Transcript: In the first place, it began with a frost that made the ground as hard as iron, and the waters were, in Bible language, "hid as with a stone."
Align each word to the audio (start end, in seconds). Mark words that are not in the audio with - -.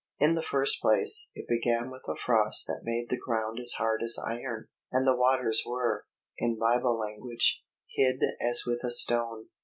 In 0.17 0.33
the 0.33 0.41
first 0.41 0.81
place, 0.81 1.29
it 1.35 1.45
began 1.47 1.91
with 1.91 2.07
a 2.07 2.15
frost 2.15 2.65
that 2.65 2.81
made 2.81 3.09
the 3.11 3.19
ground 3.19 3.59
as 3.59 3.73
hard 3.73 4.01
as 4.01 4.17
iron, 4.17 4.67
and 4.91 5.05
the 5.05 5.15
waters 5.15 5.61
were, 5.63 6.07
in 6.39 6.57
Bible 6.57 6.97
language, 6.97 7.63
"hid 7.95 8.19
as 8.43 8.63
with 8.65 8.83
a 8.83 8.89
stone." 8.89 9.49